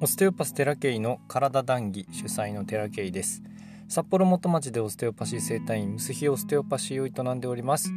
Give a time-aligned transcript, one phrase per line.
[0.00, 3.42] オステオパステラケイの体談義主催のテラケイです。
[3.88, 7.90] 札幌元町でオステオパシー生態院ムスヒオステオパシーを営んでおります。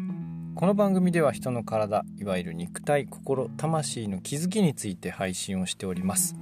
[0.56, 6.36] この番組では人の体いわゆる肉体心魂の気づきについて配信をしております。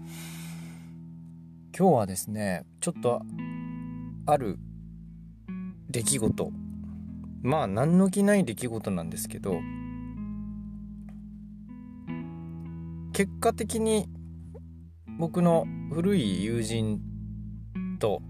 [1.78, 3.22] 今日はですねちょっと
[4.28, 4.60] ある
[5.90, 6.52] 出来事。
[7.42, 9.60] まあ何の気ない出来事なんですけど
[13.12, 14.08] 結果的に
[15.20, 17.02] 僕の古い友人
[18.00, 18.22] と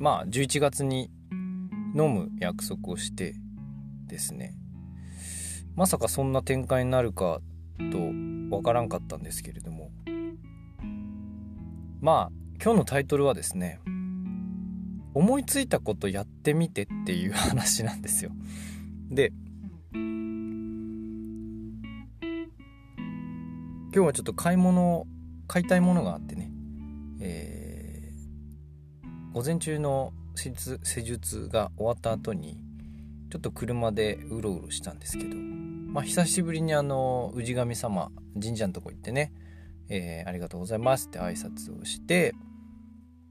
[0.00, 1.12] まあ11月に
[1.94, 3.36] 飲む約束をして
[4.08, 4.56] ですね。
[5.76, 7.40] まさかそんな展開になるか
[7.92, 9.92] とわからんかったんですけれども。
[12.00, 13.78] まあ今日のタイトルはですね
[15.14, 18.32] 思いついたことやってみてっていう話なんですよ。
[19.08, 19.32] で
[23.94, 25.06] 今日はちょっと買い物
[25.50, 26.48] 買いたいものがあってね、
[27.20, 30.54] えー、午前中の施
[31.02, 32.62] 術が終わった後に
[33.32, 39.32] ちょっと車でうろうろしたんですけど、まあ、久しぶりにあの氏神様神社のとこ行ってね、
[39.88, 42.32] えー、ありがとうございますって挨拶をして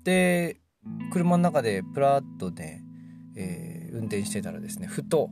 [0.03, 0.57] で
[1.13, 2.83] 車の中でプラッとね、
[3.37, 5.29] えー、運転してたらですねふと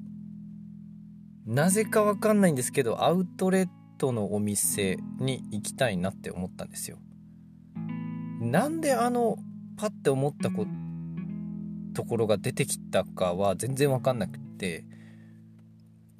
[1.45, 6.97] なぜかわかんないんですけどアウトレットのお店に行きたいなって思ったんですよ。
[8.39, 9.37] なんであの
[9.77, 10.65] パッて思ったこ
[11.93, 14.85] ところが出てきたかは全然わかんなくて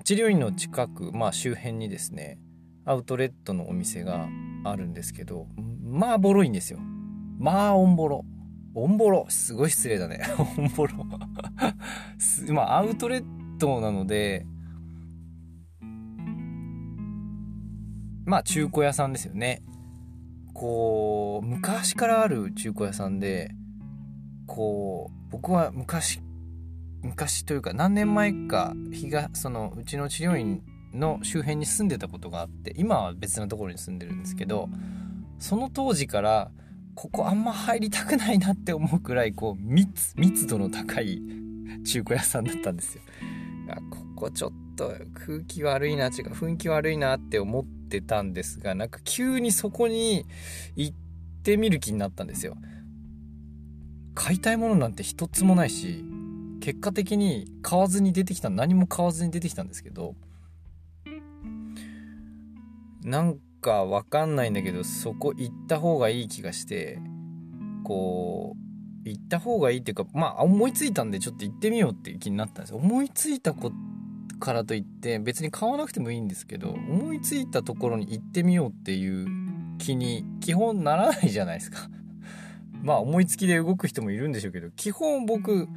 [0.04, 2.40] 治療院の近く、まあ、周辺にですね
[2.86, 4.28] アウトレットのお店が
[4.64, 5.48] あるんですけど
[5.84, 6.80] まあボロいんですよ。
[7.40, 8.26] まあオンボロ
[8.74, 10.22] オンボロすごい失礼だね。
[10.58, 10.94] オンボロ
[12.50, 13.26] まあアウトレッ
[13.60, 14.46] トなので
[18.28, 19.64] まあ中古屋さんですよね
[20.54, 23.52] こう昔からある中古屋さんで
[24.46, 26.20] こう僕は昔
[27.02, 30.62] 昔というか何年前か日がそのうちの治療院
[30.94, 34.70] の周辺に住んでたことがあって今は別なところに住んでるんですけど
[35.40, 36.52] その当時から
[36.96, 41.22] ここあんま入りたくないなって思うくらいこう密密度の高い
[41.86, 43.04] 中古屋さんだったんですよ。
[43.92, 50.26] ここちょっと空気悪いな違う雰囲気悪いなって思ってたんですがなんか急にそこに
[50.76, 50.96] 行っ
[51.44, 52.56] てみる気になったんですよ。
[54.16, 56.04] 買いたいものなんて一つもないし
[56.60, 60.16] 結果的に買わずに出てきた何も買わずに出てきたんですけど
[63.04, 67.00] なんかわかんないんだけどそこ行った方がいい気がして
[67.84, 72.76] こう行った方がいいっていうかまあ思いついたんでちょっと行ってみようっていう気になったんです。
[72.76, 73.72] 思いついたこ
[74.40, 79.28] からといって別に買わなくてもいいんですけど思いついたところに行ってみようっていう
[79.78, 81.90] 気に基本ならないじゃないですか。
[82.84, 85.68] まあ思いつきで動く人もいるんでしょうけど基本僕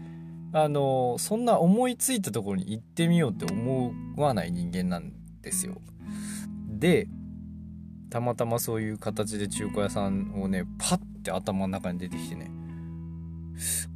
[0.53, 5.81] あのそんな思いついたところに行ってみようって思わない人間なんですよ。
[6.69, 7.09] で
[8.11, 12.51] たまたまそういう形で中古屋さんをねパッて頭の中に出てきてね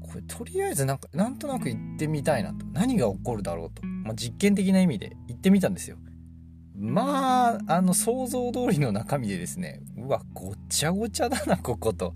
[0.01, 2.65] これとりあえずなんかなんとなく行ってみたいなと。
[2.73, 3.83] 何が起こるだろうと。
[4.05, 5.97] まあ、実験的な意味で行ってみたんですよ。
[6.77, 12.15] まあ、あの、想像通りの中身でですね、うわ、ごちゃごちゃだな、ここと。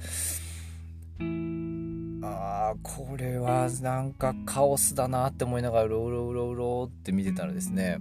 [2.23, 7.99] ああ、これはなんかカオスだなって思いながら、うろうろうろうろって見てたらですね、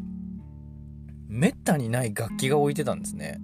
[1.30, 3.40] めったにない楽器が置いてたんですね。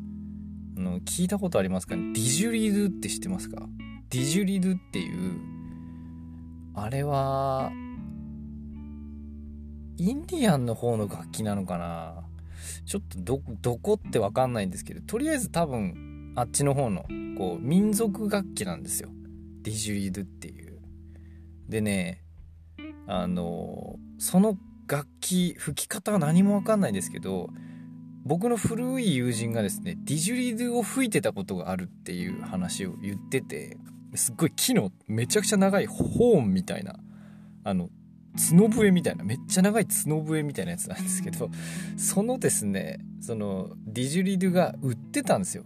[0.75, 2.13] あの、聞いたことありますかね？
[2.13, 3.69] ディジュリドゥって知ってますか？
[4.09, 5.39] ディジュリドゥっていう、
[6.73, 7.71] あれは、
[9.97, 12.23] インディアンの方の楽器なのかな？
[12.85, 17.05] ちょっとど、どこってわかんないんですけど、とりあえず多分、あっちの方の、
[17.37, 19.09] こう、民族楽器なんですよ。
[19.61, 20.79] ディジュリドゥっていう。
[21.69, 22.23] でね、
[23.07, 27.50] あの、その楽器、吹き方は何もわかんないんですけど、
[28.25, 33.77] 僕の古い友人がですね、ディジュリドゥを吹いてたことがあるっていう話を言ってて、
[34.15, 36.95] すっごい木のめちゃくちゃ長いホーンみたいな、
[37.63, 37.89] あの、
[38.35, 41.50] 角笛みたいな、めっちゃ長い角笛みたいなやつなんですけど、
[41.97, 45.65] そのですね、その、ディジュリドゥが売ってたんですよ。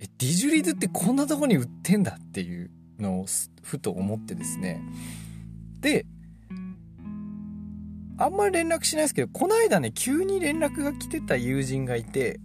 [0.00, 3.26] え、ディジュリドゥってこんなとこに売ってんだっていうのを
[3.62, 4.80] ふと思ってですね。
[5.80, 6.06] で、
[8.18, 12.40] あんまり連絡しないですけど、この間ね、急に連絡が来てた友人がいて、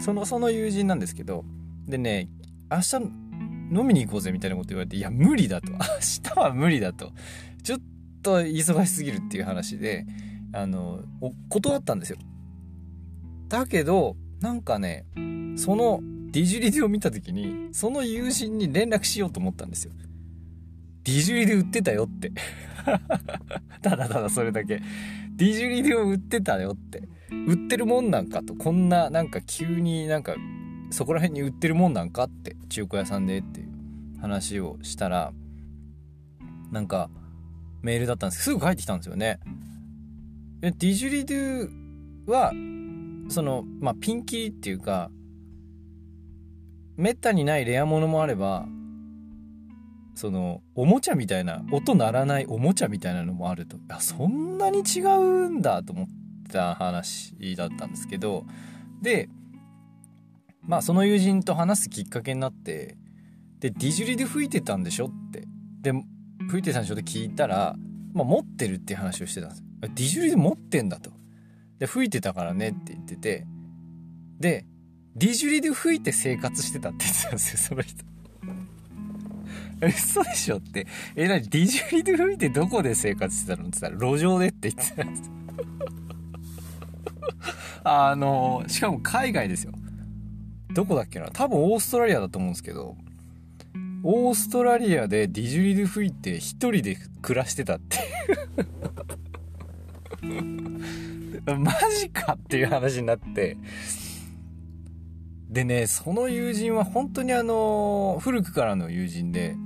[0.00, 1.44] その、その友人なんですけど、
[1.86, 2.28] でね、
[2.70, 2.96] 明日
[3.72, 5.72] 飲みに行こうぜみたいなこと言われて、いや、無理だと。
[5.72, 5.78] 明
[6.34, 7.12] 日は無理だと。
[7.62, 7.80] ちょっ
[8.28, 10.06] と忙しすぎるっていう話で、
[10.52, 11.00] あの、
[11.48, 12.18] 断ったんですよ。
[13.48, 15.06] だけど、なんかね、
[15.56, 19.92] そのディジュリドゥを見た時にその友人に連絡しようと思ったんですよ。
[21.04, 22.32] ディジュリドゥ売ってたよって。
[23.80, 24.82] ただただそれだけ。
[25.34, 27.08] ディジュリドゥを売ってたよって。
[27.46, 28.54] 売ってるもんなんかと。
[28.54, 30.36] こんななんか急になんか
[30.90, 35.32] そこら辺に売ってるもんなんかって中古屋さんでっていう話をしたら
[36.70, 37.10] なんか
[37.82, 38.42] メールだったんです。
[38.42, 39.40] すぐ帰ってきたんですよね。
[40.60, 42.52] ディジュリドゥは
[43.28, 45.10] そのまあピンキリっていうか
[46.96, 48.66] めったにないレアものもあれば
[50.14, 53.76] そのおもちゃみたいな音鳴らないおもちゃみたいなのもあると。
[53.76, 56.06] いやそんなに違うんだと思っ
[56.52, 58.44] た話だったんですけど
[59.00, 59.28] で
[60.62, 62.96] まあその友人と話すきっかけになって
[63.60, 65.46] でディジュリで吹いてたんでしょって。
[65.80, 65.92] で
[66.48, 67.76] 吹いてたんでしょって聞いたら、
[68.14, 71.10] まあ、持ってるっていう話をしてたんですよディジュリで持ってんだと
[71.78, 73.46] で吹いてたからねって言ってて
[74.38, 74.64] で
[75.16, 78.04] ディジュリで吹いて生活してたって言ってたんですよその人
[79.80, 80.86] 嘘でしょって。
[81.14, 85.32] え、なに、ディジュリで吹いてどこで生活してたのって言ったら、路上でって言ってたんですよ。
[87.84, 89.72] あの、しかも海外ですよ。
[90.74, 92.96] どこだっけな多分オーストラリアだと思うんですけど、
[94.10, 97.98] オーストラリアでディジュリで吹いて一人で暮らしてたって。
[101.52, 103.58] マジかっていう話になって、
[105.50, 109.56] でね、その友人は本当にあの、古くからの友人で、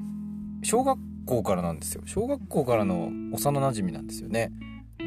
[0.65, 2.03] 小学校からなんですよ。
[2.07, 4.51] 小学校からの幼なじみなんですよね。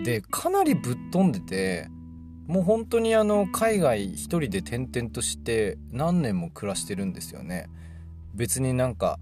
[0.06, 1.90] でかなりぶっ飛んでて
[2.48, 7.68] もう本当にあの海外一人で転々として何年も暮らしてるんですよね。
[8.36, 9.18] 別になんか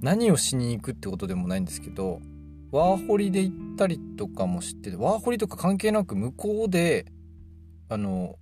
[0.00, 2.20] 何をしに行くってことでもないんですけど
[2.70, 7.06] ワーホリで行ったりとかもしててワーホリとか関係なく向こうで
[7.88, 8.36] あの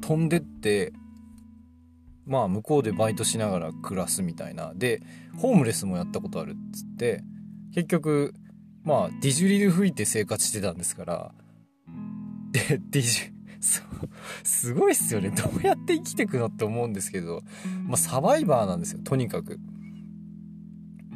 [0.00, 0.92] 飛んでって
[2.26, 4.72] まあ向こうでバイトしながら暮らすみたいな。
[4.74, 5.00] で
[5.36, 7.22] ホームレスもやったことあるっつって
[7.74, 8.34] 結局
[8.82, 11.32] まあディジュリル吹いて生活してたんですから。
[12.52, 13.35] でディジュそう
[14.42, 15.30] すごいっすよね。
[15.30, 17.42] どうやって生きてくのって思うんですけど。
[17.86, 19.00] まあサバイバーなんですよ。
[19.04, 19.58] とにかく。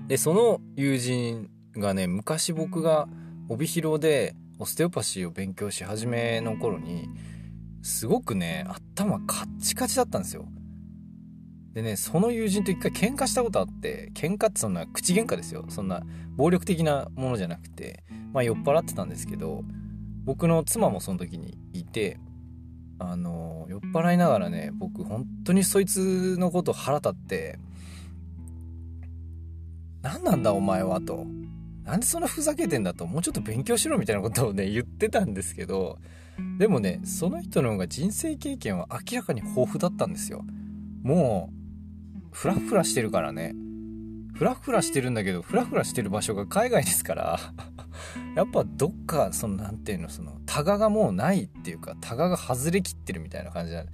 [0.08, 3.08] でその友人がね昔僕が
[3.48, 7.08] 帯広でオステオパシーを勉強し始めの頃に
[7.82, 10.46] すごくね頭カッチカチだったんですよ。
[11.72, 15.64] でね、その友人と一回喧嘩したことあって、喧嘩ってそんな口喧嘩ですよ。
[15.68, 16.02] そんな
[16.36, 19.62] 暴力的なものじゃなくて、まあ酔っ払ってたんですけど、
[20.24, 22.18] 僕の妻もその時にいて、
[23.02, 27.58] あの、酔っ払いながらね、僕本当にそいつのこと腹立って、
[30.02, 31.00] 何なんだお前は？
[31.00, 31.26] と。
[31.84, 32.92] なんでそんなふざけてんだ？
[32.92, 33.06] と。
[33.06, 35.98] もうちょっと勉強しろみたいなことをね、言ってたんですけど、
[36.58, 40.44] でもね、その人の方が人生経験は明らかに豊富だったんですよ。
[41.02, 41.50] も
[42.22, 43.54] う、フラフラしてるからね。
[44.34, 47.40] フラフラしてるんだけど、フラフラしてる場所が海外ですから
[48.36, 53.86] やっぱどっか、その、なんていうの、その、タガがもうないっていうか、タガが外れきってるみたいな感じなあ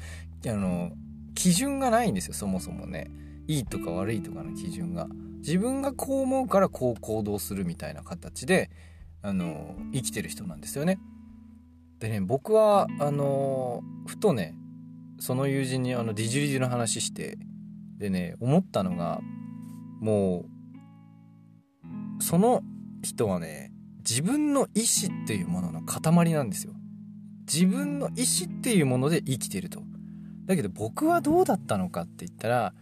[0.54, 0.92] の、
[1.34, 3.10] 基準がないんですよ、そもそもね。
[3.46, 5.08] いいとか悪いとかの基準が。
[5.38, 8.70] 自分がこう思うからこう行動するみたいな形で、
[9.22, 10.98] あの、生きてる人なんですよね。
[11.98, 14.56] でね、僕は、あの、ふとね、
[15.18, 17.38] その友人にあのディジュリジュの話して
[17.98, 19.20] でね思ったのが
[20.00, 20.44] も
[22.18, 22.62] うその
[23.02, 23.72] 人はね
[24.08, 26.72] 自分の意志っていうものの塊なんですよ。
[27.52, 29.82] 自分の意志っていうもので生きてると。
[30.46, 32.74] だけど僕はどうだったのかって言ったら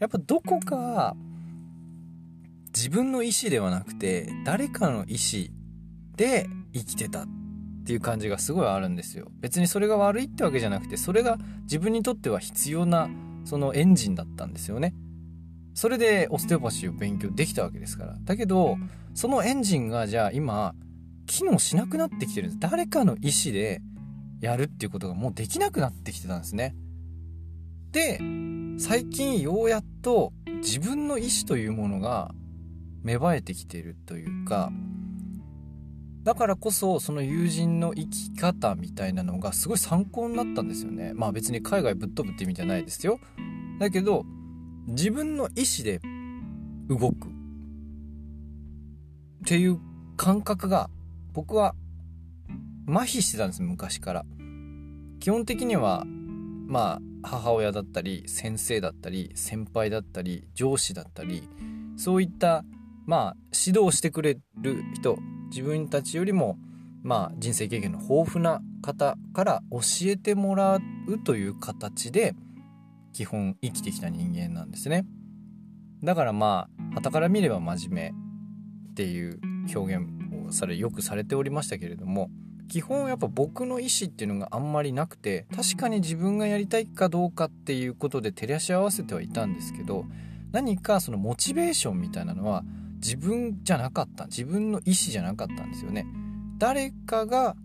[0.00, 1.16] やっぱどこか
[2.74, 5.52] 自分の意志ではなくて誰かの意志
[6.16, 7.26] で生きてたっ
[7.84, 9.28] ていう感じがすごいあるんですよ。
[9.40, 13.08] 別にそれが悪いってわけじゃなくてそれが自分にとっては必要な
[13.44, 14.94] そのエンジンだったんですよね。
[15.74, 18.16] それでオステオパシーを勉強できたわけですから。
[18.22, 18.76] だけど、
[19.14, 20.74] そのエンジンがじゃあ今、
[21.26, 22.60] 機能しなくなってきてるんです。
[22.60, 23.80] 誰かの意思で
[24.40, 26.74] やるっていうことがもうできなくなってきてたんですね。
[27.92, 28.18] で、
[28.78, 32.34] 最近ようやっと自分の意思というものが
[33.02, 34.72] 芽生えてきてるというか、
[36.22, 43.18] だからこそその友人の生き方みたいなのがすごい参考になったんですよねまあ別に海外ぶっ飛ぶって意味じゃないですよ
[43.80, 44.24] だけど
[44.86, 46.00] 自分の意思で
[46.88, 47.28] 動く。
[47.28, 47.30] っ
[49.44, 49.78] ていう
[50.16, 50.88] 感覚が
[51.32, 51.74] 僕は
[52.86, 54.24] 麻痺してたんです昔から。
[55.20, 56.04] 基本的には
[56.66, 61.48] まあ母親だったり先生だったり先輩だったり上司だったり
[61.96, 62.64] そういった
[63.06, 63.36] まあ
[63.66, 65.18] 指導してくれる人
[65.50, 66.58] 自分たちよりも
[67.02, 72.34] まあ人生経験の豊富な方から教えてもらうという形で
[73.12, 75.04] 基本生きてきた人間なんですね。
[76.02, 78.22] だからまあ傍から見れば真面目
[78.92, 79.40] っていう
[79.74, 80.06] 表現
[80.48, 82.30] をされよくされておりましたけれども
[82.68, 90.06] 基本やっぱ僕の意思っていうのがあんまりなくて確かに自分がやりたいかどうかっていうことで照らし合わせてはいたんですけど
[90.52, 92.64] 何かそのモチベーションみたいなのは
[92.96, 96.06] 自分じゃなかった自分の意思じゃなかったんですよね。
[96.58, 97.56] 誰かが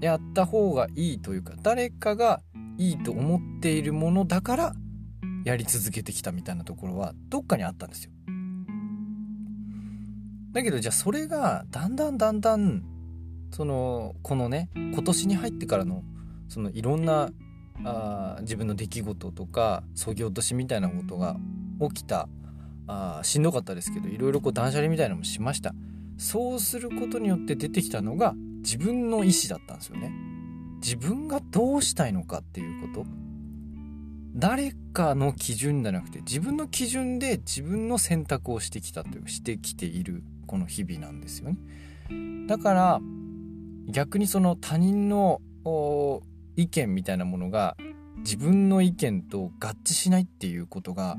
[0.00, 2.42] やった方がいいというか誰かが
[2.82, 4.74] いいと思っているものだから
[5.44, 8.10] やり続けてきたみたいなところはどっかにあったんですよ。
[10.50, 12.82] だけどじゃあそれがだんだんだんだん
[13.52, 16.02] そのこのね今年に入ってからの
[16.48, 17.30] そのいろんな
[17.84, 21.36] あ自分の出来事とかそぎ落としみたいなことが
[21.80, 22.28] 起きた
[22.88, 25.72] あしんどかったですけどいろいろこう断捨離みたいなのもしました。
[26.18, 30.31] そうすることによって出てきたのが自分の意思だったんですよね。
[30.82, 33.06] 自分がどうしたいのかっていうこと？
[34.34, 41.58] 誰かの基準じゃなくて自分の基準で自分の選択をしてきたというしてきているこの日々なんですよね
[42.46, 43.00] だから
[43.88, 45.42] 逆にその他人の
[46.56, 47.76] 意見みたいなものが
[48.18, 51.18] 自分の意見と合致しないっていうことが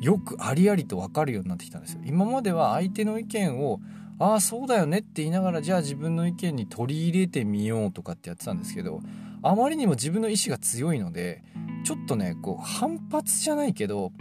[0.00, 2.00] よくありありと分かるようになってきたんですよ。
[2.04, 3.80] 今までは相手の意見を
[4.18, 9.00] ああそうだよねって言いながらじゃあ自分の意見に取り入れてみようとかってやってたんですけど
[9.42, 11.42] あまりにも自分の意志が強いので
[11.84, 14.12] ちょっとねこう反発じゃないけど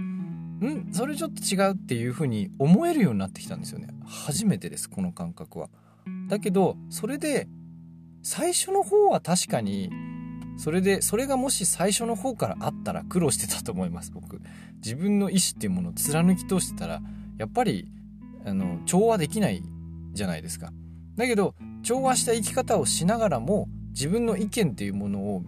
[0.65, 5.69] んそれちょっと違うっていう風に思えるようになってきたんですよね初めてですこの感覚は。
[6.27, 7.47] だけどそれで
[8.23, 9.91] 最初の方は確かに
[10.57, 14.41] それでそれがもし最初の方からあったら苦労してたと思います僕
[14.83, 17.01] 自分の意思っていうものを貫き通してたら
[17.37, 17.87] やっぱり
[18.45, 19.63] あの調和できない
[20.11, 20.71] じゃないですか。
[21.15, 25.43] だけど調和した生き方をしながらも自分の意見っていうものを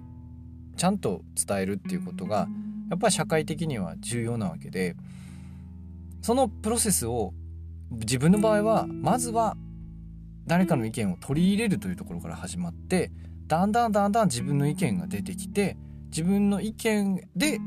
[0.78, 2.48] ちゃんと伝えるっていうことが
[2.90, 4.96] やっぱり社会的には重要なわけで
[6.22, 7.34] そのプロセスを
[7.92, 9.56] 自分の場合はまずは
[10.46, 13.12] 誰かの意見を取り入れるというところから始まって
[13.48, 15.78] だんだんだんだん自分の意見が出てきて
[16.08, 17.60] 自分の意見で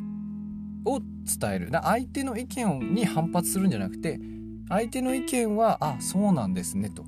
[0.85, 1.71] を伝える。
[1.73, 4.21] 相手の意見に反発するんじゃなくて
[4.69, 7.05] 相手の意見はあそうなんですねと。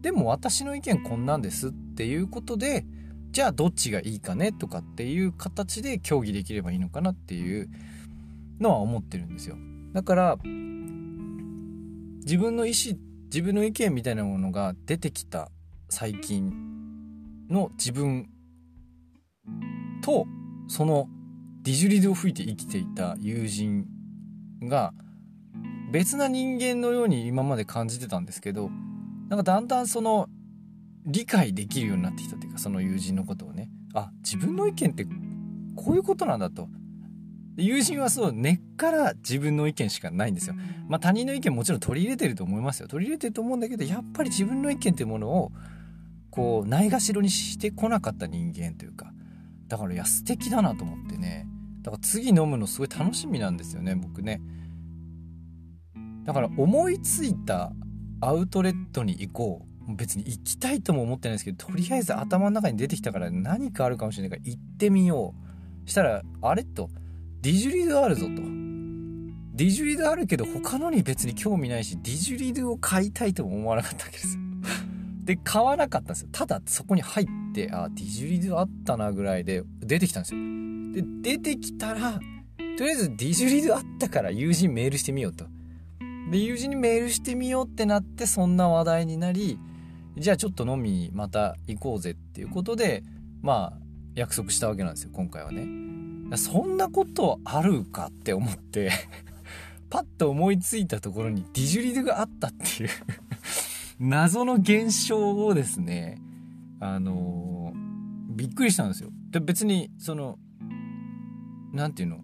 [0.00, 2.86] でも私の意見こんなんですっていうことで
[3.32, 7.68] じゃあどっちがいいかねとかっていう形で協議できればいいのかなっていう
[8.60, 9.56] のは思ってるんですよ。
[9.92, 10.38] だから
[12.24, 15.50] 自分の意思自分の意見みたいなものが出てきた
[15.88, 16.52] 最近
[17.48, 18.28] の自分
[20.02, 20.26] と
[20.68, 21.08] その
[21.62, 23.86] ディジュリドを吹いて生きていた友人
[24.62, 24.92] が
[25.90, 28.70] 別な人間のように今まで感じてたんですけど
[29.28, 30.28] なんかだんだんその
[31.06, 35.06] 理解できるようになってきたというかその友人のことをねあ自分の意見って
[35.76, 36.68] こういうことなんだと
[37.56, 40.54] 友人はそう根っから自分の意見しかないんですよ。
[40.88, 42.88] まあ他人の意見もちろん取り入れてると思いますよ。
[42.88, 45.52] 取り入れてると思うんだけどやっぱり自分の意見っていうものを
[46.30, 49.12] こうないがしろにしてこなかった人間というか
[49.68, 51.46] だからいや素敵だなと思ってね
[51.82, 54.40] だから次飲むのすごい楽しみなんですよね僕ね。
[56.24, 57.72] だから思いついた
[58.20, 65.34] アウトレットに行こう別に行きたいとも思ってないですけどとりあえず頭の中に出てきたから何かあるかもしれないから行ってみよ
[65.86, 66.90] うしたらあれと
[67.42, 68.30] ディジュリドあるぞと。
[69.54, 74.42] ディジュリドあるけど他のに別に興味ないし、ディジュリドを買いたいとも思わなかったわけですよ。
[75.24, 76.28] で、買わなかったんですよ。
[76.32, 80.40] ただそこに入って、あ、ディジュリドあったなぐらいで出てきたんですよ。
[81.22, 82.20] で、出てきたら、
[82.76, 85.46] とりあえずディジュリドあったから友人メールしてみようと。
[86.30, 89.58] で、友人にメールしてみようってなって、そんな話題になり、
[90.16, 93.02] じゃあちょっと飲みまた行こうぜっていうことで、
[93.42, 93.78] まあ、
[94.14, 95.66] 約束したわけなんですよ、今回はね。
[96.36, 98.92] そんなことあるかって思って
[99.90, 102.90] パッと思いついたところにディジュリドがあったっていう
[103.98, 106.20] 謎の現象をですね、
[106.78, 109.10] あのー、びっくりしたんですよ。
[109.30, 110.38] で、別に、その、
[111.72, 112.20] なんていうの、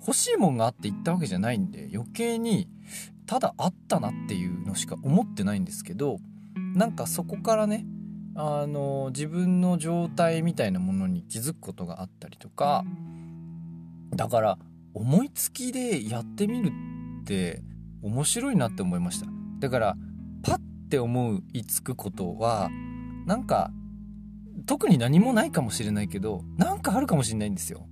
[0.00, 2.68] 欲しいもんがあって行ったわけじゃないんで、余計に、
[3.26, 6.18] ただあったなっていうのしか思ってないんですけど、
[6.74, 7.84] なんかそこからね、
[8.34, 12.84] あの、自分の状態みたいなものに気づくことがあったりとか、
[14.14, 14.58] だから
[14.94, 16.72] 思いつきでやってみる
[17.20, 17.62] って
[18.02, 19.26] 面白いなって思いました。
[19.58, 19.96] だから
[20.42, 22.70] パッて思いつくことは
[23.26, 23.70] なんか
[24.66, 27.86] 特に何もないかもしれないけどなんかあるかもしれないんですよ。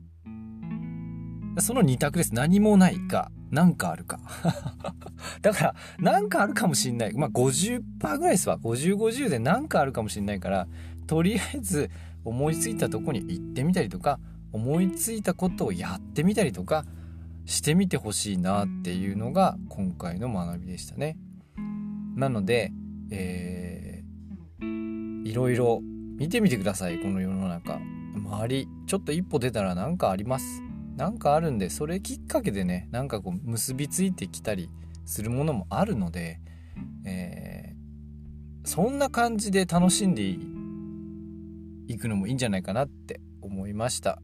[1.59, 2.35] その2択です。
[2.35, 4.19] 何もないか何かあるか。
[5.43, 7.15] だから何かあるかもしれない。
[7.15, 8.59] まあ50%ぐらいですわ。
[8.59, 10.67] 5050で何かあるかもしれないから
[11.07, 11.91] とりあえず
[12.25, 14.19] 思いついたとこに行ってみたりとか
[14.53, 16.85] 思いついたことをやってみたりとか
[17.45, 21.17] してみてほしいなっていうのが今回の学びでしたね。
[22.17, 22.73] なので、
[23.11, 25.81] えー、いろいろ
[26.17, 27.01] 見てみてください。
[27.01, 27.81] この世の中。
[28.15, 30.63] 周りちょっと一歩出たら何かあります。
[30.97, 34.71] 何かあるんでそれきっかけでねなんかこう結びついてきたり
[35.05, 36.41] するものもあるので、
[37.07, 40.23] えー、そんな感じで楽しんで
[41.87, 44.21] いくのもいいんじゃないかなって思いました。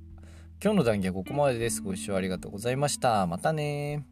[0.62, 1.82] 今日の談義はここまでです。
[1.82, 3.26] ご視聴ありがとうございました。
[3.26, 4.04] またね